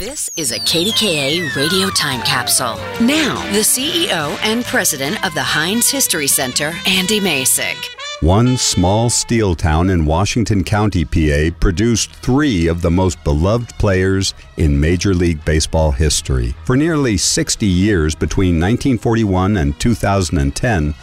This 0.00 0.30
is 0.34 0.50
a 0.50 0.58
KDKA 0.58 1.54
radio 1.54 1.90
time 1.90 2.22
capsule. 2.22 2.76
Now, 3.06 3.34
the 3.52 3.58
CEO 3.58 4.34
and 4.42 4.64
president 4.64 5.22
of 5.26 5.34
the 5.34 5.42
Heinz 5.42 5.90
History 5.90 6.26
Center, 6.26 6.72
Andy 6.86 7.20
Masich. 7.20 7.76
One 8.22 8.56
small 8.56 9.10
steel 9.10 9.54
town 9.54 9.90
in 9.90 10.06
Washington 10.06 10.64
County, 10.64 11.04
PA, 11.04 11.54
produced 11.60 12.14
three 12.14 12.66
of 12.66 12.80
the 12.80 12.90
most 12.90 13.22
beloved 13.24 13.74
players 13.78 14.32
in 14.56 14.80
Major 14.80 15.12
League 15.12 15.44
Baseball 15.44 15.90
history. 15.90 16.54
For 16.64 16.78
nearly 16.78 17.18
60 17.18 17.66
years 17.66 18.14
between 18.14 18.54
1941 18.54 19.58
and 19.58 19.78
2010, 19.78 20.94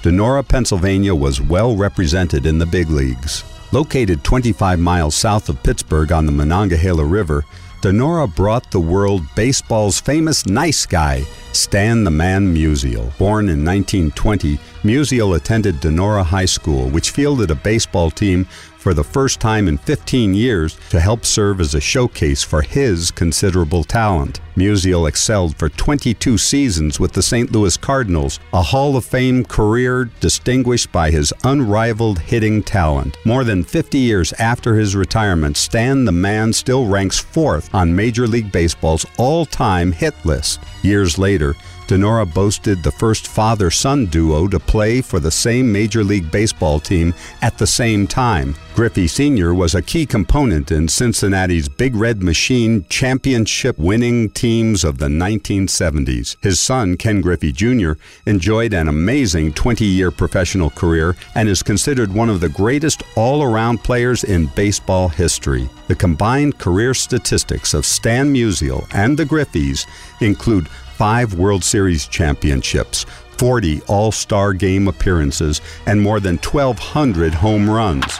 Donora, 0.00 0.48
Pennsylvania 0.48 1.14
was 1.14 1.42
well 1.42 1.76
represented 1.76 2.46
in 2.46 2.56
the 2.56 2.64
big 2.64 2.88
leagues. 2.88 3.44
Located 3.72 4.24
25 4.24 4.78
miles 4.78 5.14
south 5.14 5.50
of 5.50 5.62
Pittsburgh 5.62 6.12
on 6.12 6.24
the 6.24 6.32
Monongahela 6.32 7.04
River, 7.04 7.44
Donora 7.80 8.26
brought 8.34 8.72
the 8.72 8.80
world 8.80 9.22
baseball's 9.36 10.00
famous 10.00 10.46
nice 10.46 10.84
guy, 10.84 11.22
Stan 11.52 12.02
the 12.02 12.10
Man 12.10 12.52
Musial. 12.52 13.16
Born 13.18 13.48
in 13.48 13.64
1920, 13.64 14.58
Musial 14.82 15.36
attended 15.36 15.76
Donora 15.76 16.24
High 16.24 16.44
School, 16.44 16.88
which 16.88 17.10
fielded 17.10 17.50
a 17.50 17.54
baseball 17.54 18.10
team 18.10 18.46
for 18.78 18.94
the 18.94 19.04
first 19.04 19.40
time 19.40 19.68
in 19.68 19.76
15 19.76 20.34
years 20.34 20.78
to 20.90 21.00
help 21.00 21.26
serve 21.26 21.60
as 21.60 21.74
a 21.74 21.80
showcase 21.80 22.42
for 22.42 22.62
his 22.62 23.10
considerable 23.10 23.82
talent. 23.82 24.40
Musial 24.56 25.08
excelled 25.08 25.56
for 25.56 25.68
22 25.68 26.38
seasons 26.38 26.98
with 26.98 27.12
the 27.12 27.22
St. 27.22 27.52
Louis 27.52 27.76
Cardinals, 27.76 28.40
a 28.52 28.62
Hall 28.62 28.96
of 28.96 29.04
Fame 29.04 29.44
career 29.44 30.10
distinguished 30.20 30.90
by 30.90 31.10
his 31.10 31.32
unrivaled 31.44 32.18
hitting 32.20 32.62
talent. 32.62 33.16
More 33.24 33.44
than 33.44 33.64
50 33.64 33.98
years 33.98 34.32
after 34.34 34.76
his 34.76 34.96
retirement, 34.96 35.56
Stan 35.56 36.04
the 36.04 36.12
Man 36.12 36.52
still 36.52 36.86
ranks 36.86 37.18
fourth 37.18 37.72
on 37.74 37.94
Major 37.94 38.26
League 38.26 38.52
Baseball's 38.52 39.06
all 39.16 39.44
time 39.44 39.92
hit 39.92 40.14
list. 40.24 40.60
Years 40.88 41.18
later, 41.18 41.54
Donora 41.86 42.24
boasted 42.32 42.82
the 42.82 42.90
first 42.90 43.28
father 43.28 43.70
son 43.70 44.06
duo 44.06 44.48
to 44.48 44.58
play 44.58 45.02
for 45.02 45.20
the 45.20 45.30
same 45.30 45.70
Major 45.70 46.02
League 46.02 46.30
Baseball 46.30 46.80
team 46.80 47.12
at 47.42 47.58
the 47.58 47.66
same 47.66 48.06
time. 48.06 48.54
Griffey 48.74 49.06
Sr. 49.06 49.54
was 49.54 49.74
a 49.74 49.82
key 49.82 50.06
component 50.06 50.70
in 50.70 50.86
Cincinnati's 50.86 51.68
Big 51.68 51.96
Red 51.96 52.22
Machine 52.22 52.86
championship 52.88 53.76
winning 53.78 54.30
teams 54.30 54.84
of 54.84 54.98
the 54.98 55.08
1970s. 55.08 56.36
His 56.42 56.60
son, 56.60 56.96
Ken 56.96 57.20
Griffey 57.20 57.52
Jr., 57.52 57.92
enjoyed 58.24 58.72
an 58.72 58.88
amazing 58.88 59.52
20 59.52 59.84
year 59.84 60.10
professional 60.10 60.70
career 60.70 61.16
and 61.34 61.48
is 61.48 61.62
considered 61.62 62.12
one 62.12 62.30
of 62.30 62.40
the 62.40 62.48
greatest 62.48 63.02
all 63.16 63.42
around 63.42 63.82
players 63.82 64.24
in 64.24 64.46
baseball 64.54 65.08
history. 65.08 65.68
The 65.88 65.96
combined 65.96 66.58
career 66.58 66.94
statistics 66.94 67.74
of 67.74 67.84
Stan 67.84 68.32
Musial 68.32 68.86
and 68.92 69.18
the 69.18 69.24
Griffeys 69.24 69.86
include 70.20 70.68
five 70.98 71.34
World 71.34 71.62
Series 71.62 72.08
championships, 72.08 73.06
40 73.38 73.82
All 73.82 74.10
Star 74.10 74.52
game 74.52 74.88
appearances, 74.88 75.60
and 75.86 76.02
more 76.02 76.18
than 76.18 76.38
1,200 76.38 77.32
home 77.32 77.70
runs. 77.70 78.18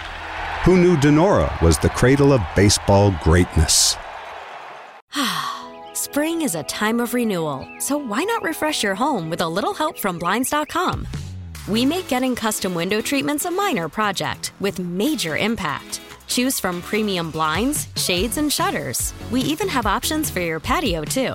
Who 0.64 0.76
knew 0.76 0.96
Donora 0.96 1.60
was 1.60 1.76
the 1.78 1.88
cradle 1.88 2.32
of 2.32 2.40
baseball 2.54 3.12
greatness? 3.24 3.96
Spring 5.92 6.42
is 6.42 6.54
a 6.54 6.62
time 6.64 7.00
of 7.00 7.14
renewal, 7.14 7.68
so 7.80 7.96
why 7.96 8.22
not 8.22 8.44
refresh 8.44 8.84
your 8.84 8.94
home 8.94 9.28
with 9.28 9.40
a 9.40 9.48
little 9.48 9.74
help 9.74 9.98
from 9.98 10.18
Blinds.com? 10.18 11.06
We 11.68 11.84
make 11.84 12.06
getting 12.06 12.36
custom 12.36 12.74
window 12.74 13.00
treatments 13.00 13.44
a 13.44 13.50
minor 13.50 13.88
project 13.88 14.52
with 14.60 14.78
major 14.78 15.36
impact. 15.36 16.00
Choose 16.28 16.60
from 16.60 16.80
premium 16.82 17.30
blinds, 17.32 17.88
shades, 17.96 18.36
and 18.38 18.52
shutters. 18.52 19.12
We 19.32 19.40
even 19.40 19.66
have 19.68 19.84
options 19.86 20.30
for 20.30 20.40
your 20.40 20.60
patio, 20.60 21.02
too. 21.02 21.34